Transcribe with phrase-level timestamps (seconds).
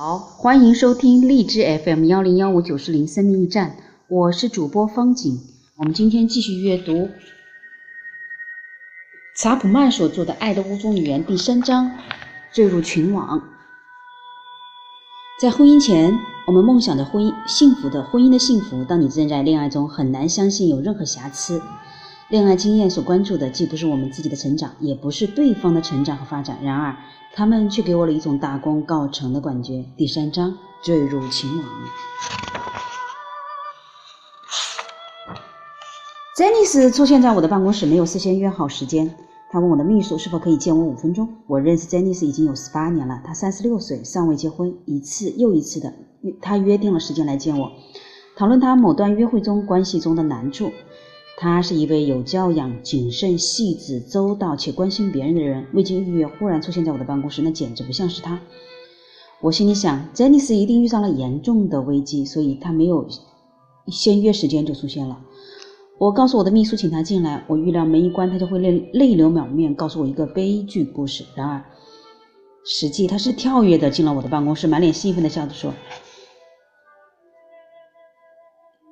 [0.00, 3.74] 好，欢迎收听荔枝 FM 幺零幺五九四零生命驿站，
[4.06, 5.40] 我是主播方景。
[5.74, 7.08] 我们今天继续阅读
[9.34, 11.90] 查普曼所著的《爱的五种语言》第三章：
[12.52, 13.42] 坠入群网。
[15.42, 18.84] 在婚姻前，我们梦想着婚姻幸福的婚姻的幸福。
[18.84, 21.60] 当你正在恋爱中，很难相信有任何瑕疵。
[22.28, 26.58] 恋爱经验所关注的既不是我们自己的成长，也不是对方的成长和发展。
[26.62, 26.94] 然而，
[27.32, 29.82] 他们却给我了一种大功告成的感觉。
[29.96, 31.66] 第三章：坠入情网。
[36.36, 39.10] 詹妮斯出现在我的办公室，没有事先约好时间。
[39.50, 41.26] 他问我的秘书是否可以见我五分钟。
[41.46, 44.76] 我认识詹妮斯已经有十八年了，她三十六岁，尚未结婚。
[44.84, 45.94] 一次又一次的，
[46.42, 47.72] 他约定了时间来见我，
[48.36, 50.70] 讨论他某段约会中关系中的难处。
[51.40, 55.64] 他是一位有教养、谨慎、细致、周到且关心别人的人。
[55.72, 58.40] 未经预约，忽然出现在我的办公室，那简直不像是他。
[59.40, 63.06] 我心里想，詹妮斯一定遇上了严重的危机，所以他没有
[63.86, 65.16] 先约时间就出现了。
[65.98, 67.44] 我告诉我的秘书，请他进来。
[67.46, 71.24] 我预料门一关，他就会泪泪流满面，告诉我一个悲剧故事。
[71.36, 71.64] 然而，
[72.64, 75.72] 实际他是跳跃的进了我的办公室，满脸兴奋的笑着说：“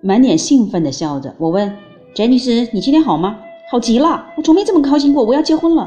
[0.00, 1.76] 满脸兴奋的笑着。”我问。
[2.16, 3.38] 詹女士，你今天好吗？
[3.70, 5.22] 好极了，我从没这么高兴过。
[5.22, 5.86] 我要结婚了，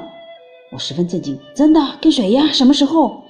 [0.72, 1.36] 我十分震惊。
[1.56, 1.82] 真的？
[2.00, 2.46] 跟谁呀？
[2.54, 3.24] 什么时候？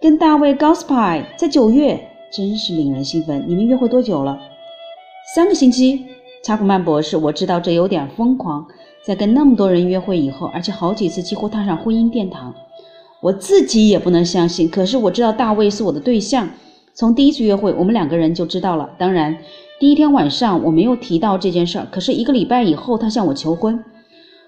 [0.00, 2.00] 跟大卫·高斯派，在九月，
[2.32, 3.44] 真是令人兴奋。
[3.46, 4.40] 你们约会多久了？
[5.34, 6.06] 三个星期。
[6.42, 8.66] 查普曼博士，我知道这有点疯狂，
[9.04, 12.54] 在跟那么多人约会以后，而且好几次几乎踏上婚姻殿堂，
[13.20, 14.66] 我自己也不能相信。
[14.66, 16.48] 可是我知道大卫是我的对象，
[16.94, 18.88] 从第一次约会，我们两个人就知道了。
[18.96, 19.36] 当然。
[19.80, 23.82] 第一天晚上我没有提到这件事儿，可是一个礼拜以后他向我求婚，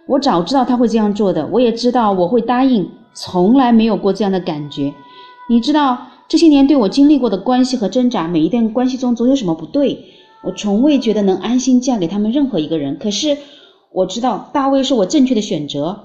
[0.07, 4.93] 我早知道他会这样做的，我也知道我会答应，从来没有过这样的感觉。
[5.49, 5.97] 你知道
[6.29, 10.05] 这些年对我经历过的关系和挣扎，每一段关系中总有什么不对，
[10.45, 12.99] 我从未觉得能安心嫁给他们任何一个人。
[12.99, 13.39] 可是
[13.91, 15.99] 我知道大卫是我正确的选择。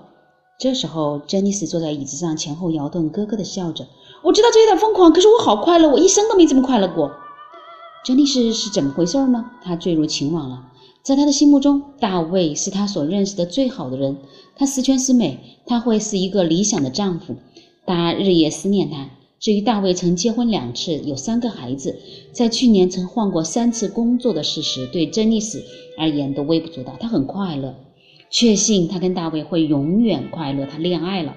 [0.58, 3.86] 这时候珍妮斯坐在椅子上前后摇动，咯咯的笑着。
[4.24, 7.12] 我知道这有点疯狂，可是我好快乐，我一生都没这么快乐过。
[8.08, 9.52] 珍妮斯是怎么回事呢？
[9.62, 10.64] 她坠入情网了。
[11.04, 14.16] 在他的心目中，大卫是他所认识的最好的人，
[14.56, 17.36] 他十全十美，他会是一个理想的丈夫。
[17.86, 19.10] 他日夜思念他。
[19.42, 22.00] 至于大卫曾结婚两次，有三个孩子，
[22.32, 25.62] 在去年曾换过三次工作的事实，对珍妮斯
[25.98, 26.96] 而言都微不足道。
[26.98, 27.76] 她很快乐，
[28.30, 30.66] 确信她跟大卫会永远快乐。
[30.66, 31.36] 她恋爱了。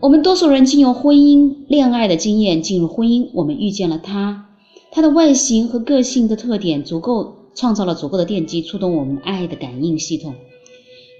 [0.00, 4.46] 我们多数人经由婚姻恋爱的经验进入婚姻，我们遇见了他。
[4.94, 10.34] 他的外形和个性的特点足够创造了足够的电机，触动我们爱的感应系统。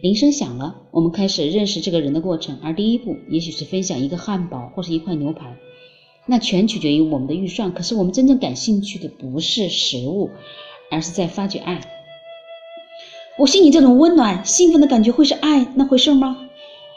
[0.02, 2.58] 铃声响了，我们开始认识这个人的过程。
[2.62, 5.56] 而第一步，也许是分享一个汉堡或是一块牛排，
[6.26, 7.72] 那全取决于我们的预算。
[7.72, 10.28] 可是我们真正感兴趣的不是食物，
[10.90, 11.80] 而是在发掘爱。
[13.38, 16.46] 我心里这种温暖、兴奋的感觉会是爱那回事吗？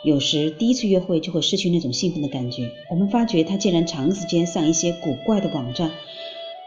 [0.04, 2.70] 有时第一次约会就会失去那种兴奋的感觉。
[2.92, 5.90] 我们发觉他竟然长时间上一些古怪的网站。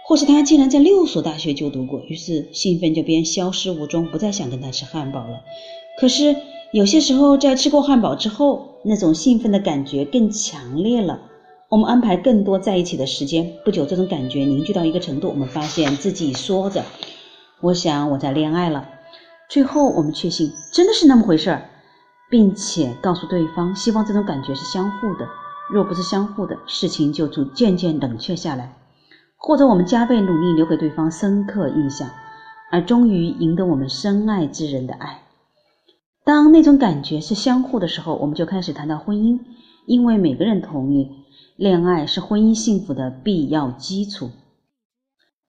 [0.08, 5.42] 或是他竟然在六所大学就读过，于是兴奋就边消失无踪，不再想跟他吃汉堡了。
[6.00, 6.34] 可是
[6.72, 11.20] 有些时候，在吃过汉堡之后，那种兴奋的感觉更强烈了。
[11.68, 16.82] 我们安排更多在一起的时间，不久，这种感觉凝聚到一个程度，我们发现自己说着
[17.60, 18.88] “我想我在恋爱了”，
[19.50, 21.68] 最后我们确信真的是那么回事儿，
[22.30, 25.28] 并且告诉对方，希望这种感觉是相互的。
[25.70, 28.74] 若不是相互的，事情就逐渐渐冷却下来。
[29.40, 32.10] 或者我们加倍努力，留给对方深刻印象，
[32.70, 35.22] 而终于赢得我们深爱之人的爱。
[36.24, 39.38] 当那种感觉是相互的时候，我们就开始谈到婚姻，
[39.86, 41.08] 因为每个人同意，
[41.56, 44.30] 恋爱是婚姻幸福的必要基础。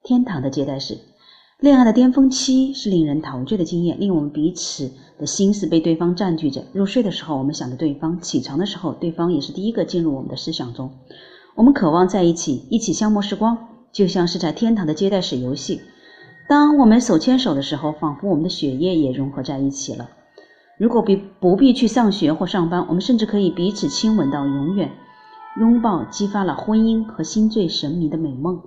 [0.03, 0.99] 天堂的接待室，
[1.59, 6.63] 恋爱的巅峰期是令人陶醉的经验，令我们彼此的心思被对方占据着。
[6.71, 10.91] 入睡的时候，我们想着对方；起床的时候，对方也是第一个进入我们的思想中。
[11.55, 13.68] 我们渴望在一起，一起消磨时光。
[13.91, 15.81] 就像是在天堂的接待室游戏，
[16.47, 20.09] 当我们手牵手的时候，仿佛我们的血液也融合在一起了。
[20.77, 24.91] 如果不不必去上学或上班，我们甚至可以彼此亲吻到永远。
[25.57, 28.61] 拥抱激发了婚姻和心醉神迷的美梦。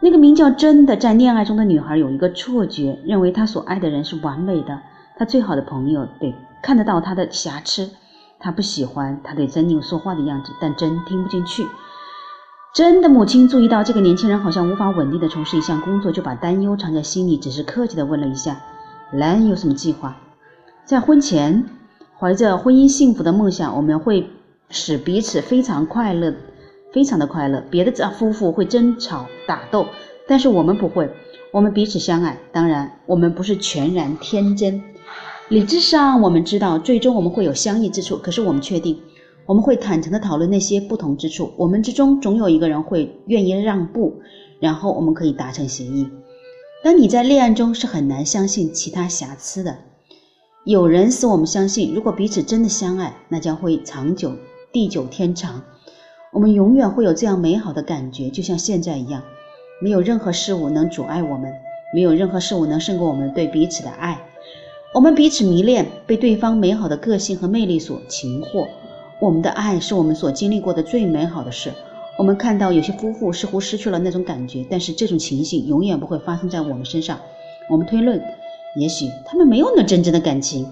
[0.00, 4.80] 那个名叫真的在恋爱中的女孩有一个错觉，认为她所爱的人是完美的，
[5.18, 6.32] 她最好的朋友得
[6.62, 7.90] 看得到她的瑕疵。
[8.38, 11.66] 她不喜欢他对珍妮说话的样子，但真听不进去。
[12.74, 18.60] 真的母亲注意到这个年轻人好像无法稳定地从事一项工作，就把担忧藏在心里，只是客气地问了一下
[19.10, 20.16] ：“兰有什么计划？”
[20.84, 21.64] 在婚前，
[22.18, 24.30] 怀着婚姻幸福的梦想，我们会
[24.70, 26.32] 使彼此非常快乐
[26.92, 27.64] 非常的快乐。
[27.68, 29.86] 别的夫妇会争吵打斗，
[30.28, 31.10] 但是我们不会，
[31.52, 32.38] 我们彼此相爱。
[32.52, 34.80] 当然，我们不是全然天真。
[35.48, 38.18] 理智上我们知道，最终我们会有相异之处。
[38.18, 39.00] 可是我们确定，
[39.48, 41.50] 我们会坦诚地讨论那些不同之处。
[41.56, 44.20] 我们之中总有一个人会愿意让步，
[44.60, 46.06] 然后我们可以达成协议。
[46.84, 49.78] 当你在恋爱中是很难相信其他瑕疵的。
[50.66, 54.34] 有人使我们相信，如果彼此真的相爱，那将会长久、
[54.70, 55.62] 地久天长。
[56.30, 59.22] 我们永远会有这样美好的感觉，就像现在一样。
[59.80, 61.50] 没有任何事物能阻碍我们，
[61.94, 64.20] 没有任何事物能胜过我们对彼此的爱。
[64.92, 68.68] 我们彼此迷恋，被对方美好的个性和魅力所擒获。
[69.20, 71.72] 我们的爱是我们所经历过的最美好的事。
[72.18, 77.18] 我们看到有些夫妇似乎失去了那种感觉，但是这种情形永远不会发生在我们身上。
[77.70, 78.22] 我们推论。
[78.76, 80.66] 也许他们没有那真正的感情。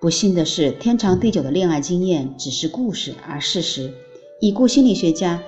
[0.00, 3.92] 不幸的是，天长地久的恋爱经验只是故事，而事实。
[4.40, 5.42] 已故心理学家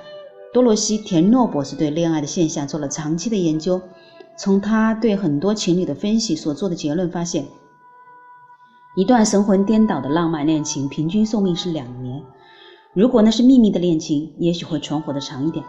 [0.52, 3.80] 多罗西·田诺博士对恋爱的现象做了长期的研究。
[4.36, 7.46] 从他对很多情侣的分析所做的结论发现，
[8.96, 12.22] 一段神魂颠倒的浪漫恋情平均寿命是两年。
[12.92, 15.64] 如果那是秘密的恋情，也许会存活的长一点。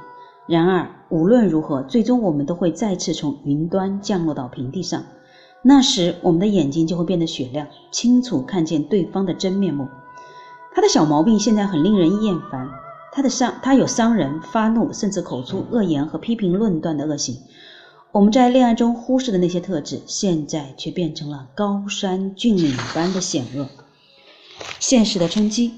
[0.46, 5.04] 然而，无论如何，最终我们都会再次从云端降落到平地上。
[5.64, 9.88] 那时，我们的眼睛就会变得雪亮，清楚看见对方的真面目。
[10.76, 12.70] 他的小毛病现在很令人厌烦，
[13.12, 17.38] 他的伤，他有伤人、发怒，甚至口出恶言和批评论断的恶行。
[18.16, 23.68] 我们在恋爱中忽视的那些特质，现在却变成了高山峻岭般的险恶。
[24.80, 25.74] 现实的冲击。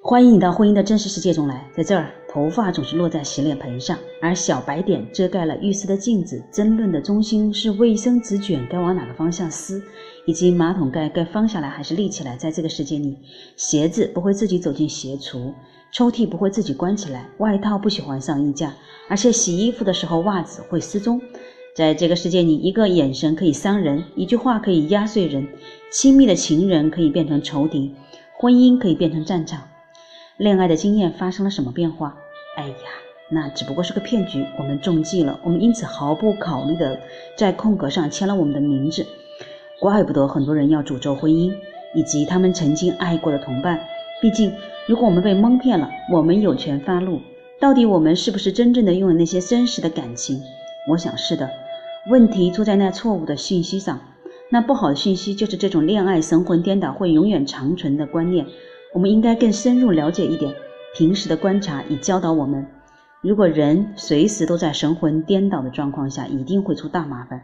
[0.00, 2.12] 欢迎你到婚姻的真实世界中来，在这儿。
[2.30, 6.40] 头发总是落在洗脸盆上，而小白点遮盖了浴室的镜子。
[6.52, 9.82] 争论的中心是卫生纸卷该往哪个方向撕，
[10.26, 12.36] 以及马桶盖该放下来还是立起来。
[12.36, 13.18] 在这个世界里，
[13.56, 15.52] 鞋子不会自己走进鞋橱，
[15.96, 18.74] 抽屉不会自己关起来，外套不喜欢上衣架，
[19.08, 21.18] 而且洗衣服的时候袜子会失踪。
[21.74, 25.48] 在这个世界里，一个眼神可以伤人，一句话可以压碎人，
[25.90, 27.94] 亲密的情人可以变成仇敌，
[28.38, 29.62] 婚姻可以变成战场。
[30.36, 32.14] 恋爱的经验发生了什么变化？
[32.58, 32.74] 哎呀，
[33.30, 35.40] 那只不过是个骗局，我们中计了。
[35.42, 37.00] 我们因此毫不考虑的
[37.38, 39.06] 在空格上签了我们的名字。
[39.80, 41.54] 怪不得很多人要诅咒婚姻
[41.94, 43.80] 以及他们曾经爱过的同伴。
[44.20, 44.50] 毕竟，
[44.88, 47.20] 如果我们被蒙骗了，我们有权发怒。
[47.60, 50.40] 到底我们是不是真正的拥有那些真实的感情？
[50.88, 51.50] 我想是的。
[52.08, 53.98] 问题出在那错误的信息上。
[54.48, 58.46] 那不好的信息就是这种恋爱神魂颠倒会永远长存的观念。
[58.94, 60.54] 我们应该更深入了解一点。
[60.96, 62.64] 平时的观察已教导我们，
[63.22, 67.42] 如果人随时都在神魂颠倒的状况下，一定会出大麻烦。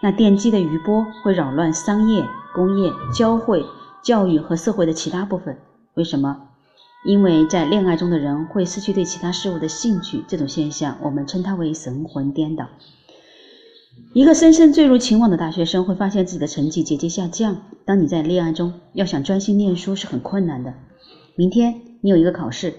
[0.00, 2.24] 那电击的余波会扰乱商业、
[2.54, 3.62] 工业、教会、
[4.02, 5.58] 教育和社会的其他部分。
[5.96, 6.48] 为什么？
[7.06, 10.22] 因为在恋爱中的人会失去对其他事物的兴趣。
[10.28, 12.66] 这种现象，我们称它为神魂颠倒。
[14.12, 17.62] 一个深深坠入情网的大学生会发现自己的成绩节节下降。
[17.86, 20.74] 当你在恋爱中，要想专心念书是很困难的。
[21.34, 21.80] 明天。
[22.02, 22.74] 你有一个考试，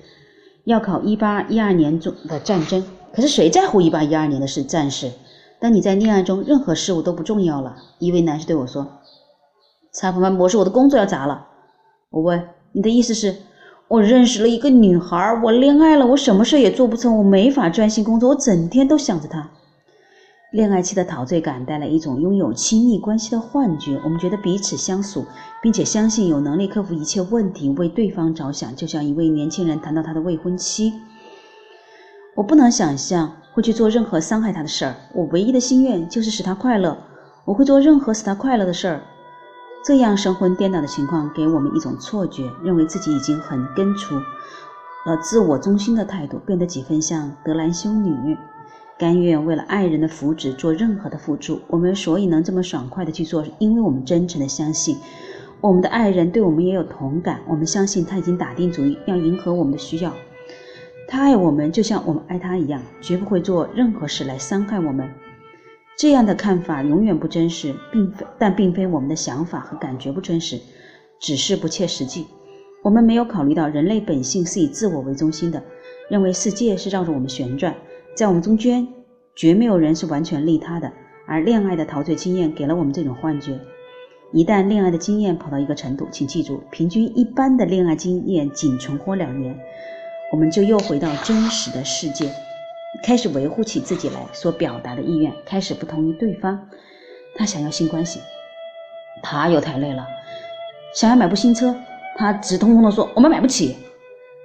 [0.64, 2.86] 要考一八一二年中的战争。
[3.12, 5.12] 可是谁在乎一八一二年的是战事？
[5.60, 7.76] 当你在恋爱中，任何事物都不重要了。
[8.00, 8.88] 一位男士对我说
[9.92, 11.48] ：“查普曼博士，我的工作要砸了。”
[12.10, 12.48] 我问
[12.78, 13.36] ：“你的意思是，
[13.88, 19.50] 我认识了一个女孩，我恋爱了，我什么事也做不成，我没法专心工作，我整天都想着她。”
[20.54, 25.26] 恋爱期的陶醉感带来一种拥有亲密关系的幻觉，我们觉得彼此相属，
[25.60, 28.76] 并且相信有能力克服一切问题，为对方着想。
[28.76, 30.94] 就像一位年轻人谈到他的未婚妻
[32.38, 36.96] ：“我不能想象会去做任何伤害他的事儿，我唯一的心愿就是使他快乐。
[37.44, 39.02] 我会做任何使他快乐的事儿。”
[39.88, 48.36] 这样神魂颠倒的情况给我们一种错觉，认为自己已经很根除了自我中心的态度，变得几分像德兰修女。
[49.00, 54.98] 甘愿为了爱人的福祉做任何的付出，我们所以能这么爽快的去做，因为我们真诚的相信，
[55.62, 57.40] 我们的爱人对我们也有同感。
[57.48, 60.12] 我们相信他已经打定主意要迎合我们的需要，
[61.08, 65.10] 他爱我们就像我们爱他一样，绝不会做任何事来伤害我们。
[65.98, 70.60] 这样的看法永远不真实，并非但并非我们的想法和感觉不真实，
[71.20, 72.28] 只是不切实际。
[72.84, 75.64] 我们没有考虑到人类本性是以自我为中心的，
[76.08, 77.76] 认为世界是绕着我们旋转。
[78.16, 78.88] 在我们中间，
[79.36, 80.94] 绝没有人是完全利他的，
[81.26, 83.60] 而恋爱的陶醉经验给了我们这种幻觉。
[84.32, 89.58] 一旦恋爱的经验跑到一个程度，请记住，平均一般的恋爱经验仅存活两年，
[90.32, 92.32] 我们就又回到真实的世界，
[93.04, 96.68] 开始维护起自己来所表达的意愿，开始不同于对方。
[97.36, 98.20] 他想要性关系，
[99.22, 100.04] 他又太累了；
[100.94, 101.76] 想要买部新车，
[102.18, 103.78] 他直通通的说我们买不起。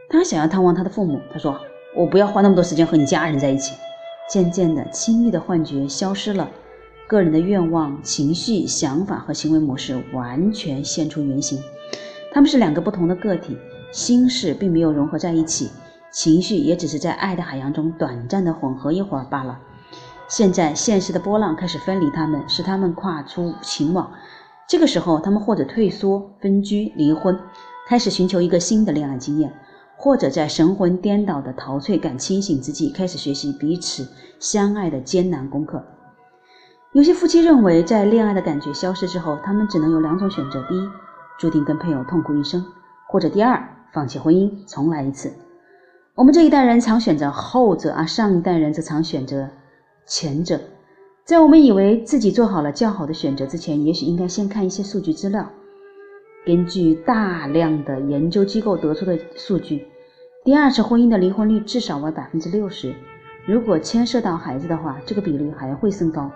[0.09, 1.21] 他想要探望他的父母。
[1.33, 1.59] 他说
[1.97, 3.75] ：“我不要花那么多时间和你家人在一起。”
[4.29, 6.51] 渐渐的，亲密的幻觉消失了，
[7.07, 11.59] 个人的愿望、情绪、想法和行为模式完全现出原形。
[12.31, 13.57] 他们是两个不同的个体，
[13.91, 15.71] 心事并没有融合在一起，
[16.13, 19.59] 情绪也只是在爱的海洋中短暂的混合一会儿罢了。
[20.29, 24.13] 现在，现实的波浪开始分离他们，使他们跨出情网。
[24.69, 27.39] 这个时候，他们或者退缩、分居、离婚，
[27.87, 29.53] 开始寻求一个新的恋爱经验。
[29.97, 34.09] 或者在神魂颠倒的陶醉感清醒之际，开始学习彼此
[34.41, 35.85] 相爱的艰难功课。
[36.93, 40.89] 有些夫妻认为，在恋爱的感觉消失之后，他们只能有两种选择：第一，
[41.39, 42.61] 注定跟配偶痛苦一生；
[43.07, 45.33] 或者第二，放弃婚姻，重来一次。
[46.15, 49.49] 我们这一代人常选择后者，而上一代人则常选择
[50.07, 50.61] 前者。
[51.25, 55.49] 在我们以为自己做好了较好的选择之前，也许应该先看一些数据资料。
[56.45, 59.87] 根据大量的研究机构得出的数据。
[60.45, 62.95] 第二次婚姻的离婚率至少为百分之六十，
[63.47, 66.31] 如果牵涉到孩子的话，这个比例还会升高。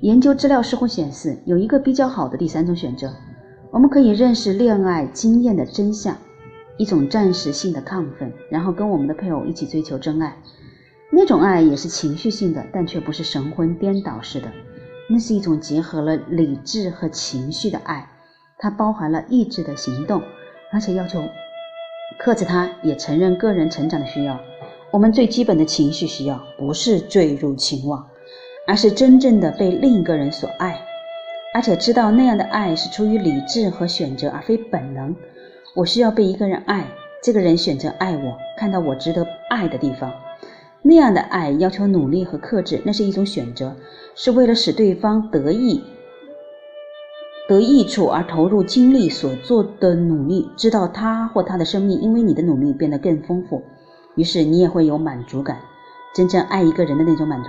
[0.00, 3.12] 研究资料似乎显示，有一个比较好的第三种选择，
[3.70, 6.16] 我们可以认识恋爱经验的真相，
[6.82, 10.36] 一种暂时性的亢奋，然后跟我们的配偶一起追求真爱。
[11.12, 14.50] 那种爱也是情绪性的，但却不是神魂颠倒式的，
[15.08, 18.08] 那是一种结合了理智和情绪的爱，
[18.58, 20.20] 它包含了意志的行动，
[20.72, 21.22] 而且要求。
[22.18, 24.40] 克制它，也承认个人成长的需要。
[24.90, 28.04] 我们最基本的情绪需要，不是坠入情网，
[28.66, 30.84] 而是真正的被另一个人所爱，
[31.54, 35.14] 而且知道那样的爱是出于理智和选择，而非本能。
[35.74, 36.86] 我需要被一个人爱，
[37.22, 40.12] 这个人选择爱我，看到我值得爱的地方。
[40.82, 43.74] 那样的爱要求努力和克制，那是一种选择，
[44.14, 45.82] 是为了使对方得意。
[47.48, 53.62] 得益处而投入精力所做的努力，知道他或他的生命因为你的努力变得更丰富，
[54.14, 55.56] 于是你也会有满足感。
[56.14, 57.48] 真正爱一个人的那种满足，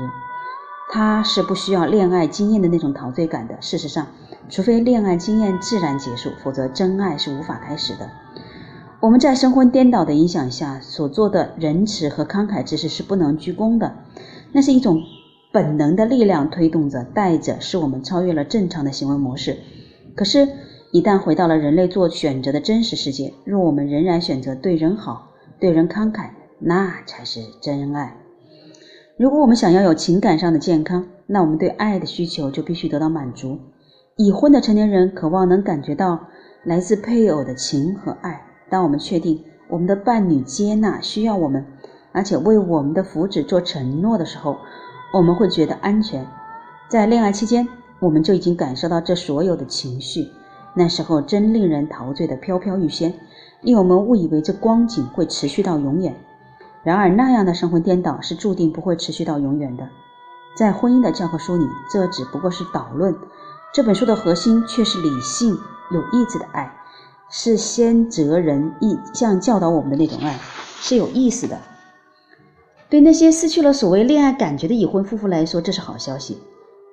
[0.91, 3.57] 他是不需要恋爱经验的那种陶醉感的。
[3.61, 4.07] 事实上，
[4.49, 8.09] 除非恋爱经验自然结束，否则真爱是无法开始的。
[8.99, 13.95] 我们在神魂颠倒的影响下所做的仁慈和慷慨之事是不能鞠躬的，
[14.51, 15.01] 那是一种
[15.51, 19.57] 本能的力量推动着、带着，使我们超越了正常的行为模式。
[20.15, 20.47] 可是，
[20.91, 28.22] 一旦回到了人类做选择的真实世界，若我们仍然选择对人好、对人慷慨，那才是真爱。
[29.15, 33.59] 如果我们想要有情感上的健康，那我们对爱的需求就必须得到满足。
[34.15, 36.19] 已婚的成年人渴望能感觉到
[36.63, 38.41] 来自配偶的情和爱。
[38.69, 41.63] 当我们确定我们的伴侣接纳、需要我们，
[42.11, 44.57] 而且为我们的福祉做承诺的时候，
[45.13, 46.25] 我们会觉得安全。
[46.89, 47.67] 在恋爱期间。
[47.99, 50.27] 我们就已经感受到这所有的情绪，
[50.75, 53.13] 那时候真令人陶醉的飘飘欲仙，
[53.61, 56.13] 令我们误以为这光景会持续到永远。
[56.83, 59.87] 然而，那样的神魂颠倒是注定不会持续到永远的。
[60.55, 63.15] 在婚姻的教科书里，这只不过是导论。
[63.73, 65.57] 这本书的核心却是理性、
[65.91, 66.71] 有意志的爱，
[67.29, 70.37] 是先哲人意向教导我们的那种爱，
[70.79, 71.57] 是有意思的。
[72.89, 76.37] 对那些失去了所谓恋爱感觉的已婚夫妇来说，这是好消息。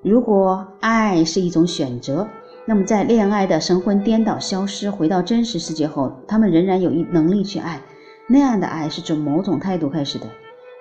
[0.03, 2.27] 如果爱是一种选择，
[2.65, 7.81] 那么在恋爱的神魂颠倒、消失、回到真实世界后，他们仍然有一能力去爱。
[8.33, 10.27] 那样的爱是从某种态度开始的，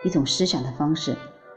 [0.04, 1.16] 一种思想的方式。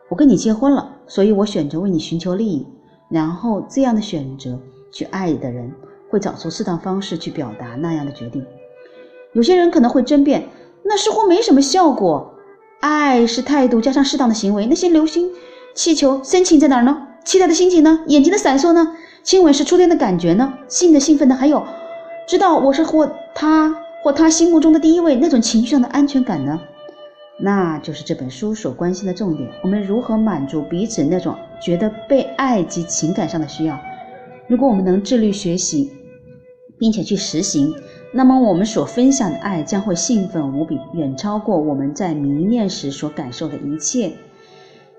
[0.09, 2.67] 我跟你结婚了，所以我选择为你寻求利益。
[3.11, 4.59] 然后，这样的选择
[4.91, 5.71] 去爱的人
[6.09, 8.43] 会找出适当方式去表达那样的决定。
[9.35, 10.49] 有些人可能会争辩，
[10.83, 12.33] 那似乎没什么效果。
[12.81, 14.65] 爱是态度加上适当的行为。
[14.65, 15.31] 那些流星、
[15.75, 17.09] 气球、深情在哪儿呢？
[17.23, 18.03] 期待的心情呢？
[18.07, 18.97] 眼睛的闪烁呢？
[19.23, 20.55] 亲吻是初恋的感觉呢？
[20.69, 21.35] 性的兴奋呢？
[21.35, 21.63] 还有，
[22.27, 26.61] 知道我是或他或他心目中的第一位那种情绪上的安全感呢？
[27.38, 29.49] 那就是这本书所关心的重点。
[29.62, 33.78] 我们如何满足彼此那种觉得被爱及情感上的需要？
[34.49, 35.90] 如果我们能自律学习，
[36.78, 37.73] 并且去实行，
[38.12, 44.12] 那么我们所分享的爱将会兴奋无比，远超过我们在迷恋时所感受的一切。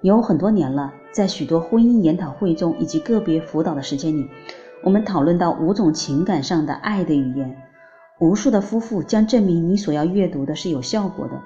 [0.02, 0.94] 有很多年了。
[1.14, 4.28] 在许多婚姻研讨会中，以及个别辅导的时间里，
[4.82, 7.56] 我们讨论到五种情感上的爱的语言。
[8.20, 11.42] 无数的夫妇将证明你所要阅读的是有效果的。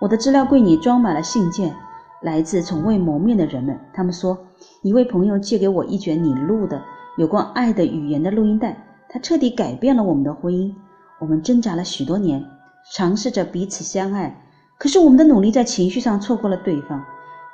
[0.00, 1.74] 我的资料柜里装满了信件，
[2.22, 3.78] 来自从未谋面的人们。
[3.92, 4.38] 他们说，
[4.82, 6.82] 一位朋友借给我一卷你录的
[7.16, 8.76] 有关爱的语言的录音带，
[9.08, 10.74] 它彻底改变了我们的婚姻。
[11.20, 12.44] 我们挣扎了许多年，
[12.92, 14.44] 尝试着彼此相爱，
[14.78, 17.02] 可是我们的努力在情绪上错过了对方。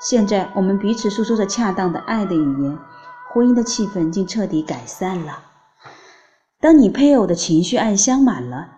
[0.00, 2.78] 现在我们彼此诉说着恰当的爱的语言，
[3.32, 5.49] 婚姻的气氛竟彻底改善了。
[6.62, 8.68] 当你配偶的情绪爱相满了，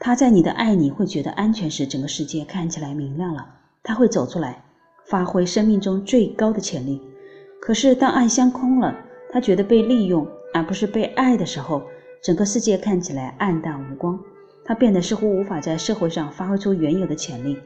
[0.00, 3.46] 他在你的爱你会觉得安全时，整个世界看起来明亮了。
[3.84, 4.64] 他会走出来，
[5.06, 7.00] 发挥生命中最高的潜力。
[7.60, 8.92] 可是当爱相空了，
[9.30, 11.82] 他觉得被利用而不是被爱的时候，
[12.20, 14.18] 整个世界看起来暗淡无光。
[14.64, 17.56] 他变得似乎无法在社会上发挥出原有的潜力。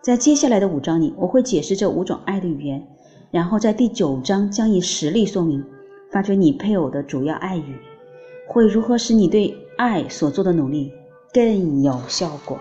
[0.00, 2.86] 在接下来的五章里，我会解释这五种爱的语言，
[3.32, 5.64] 然后在第九章将以实例说明，
[6.12, 7.76] 发掘你配偶的主要爱语，
[8.52, 10.92] 会如何使你对爱所做的努力
[11.32, 12.60] 更有效果。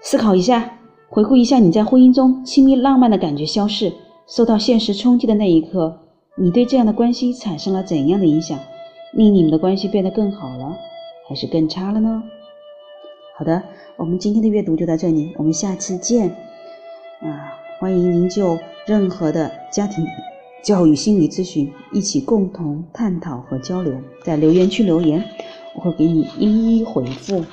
[0.00, 0.78] 思考一下，
[1.08, 3.92] 回顾一下你在婚姻中亲密浪漫的感觉消逝，
[4.28, 5.98] 受到现实冲击的那一刻，
[6.36, 8.56] 你对这样的关系产生了怎样的影响？
[9.14, 10.76] 令你们的关系变得更好了，
[11.28, 12.22] 还是更差了呢？
[13.36, 13.60] 好的，
[13.96, 16.28] 我们今天的阅读就到这里，我们下期见。
[17.20, 20.04] 啊，欢迎您就任何的家庭
[20.62, 25.24] 教育心理咨询一起共同探讨和交流，在留言区留言，
[25.74, 27.44] 我会给你一一回复。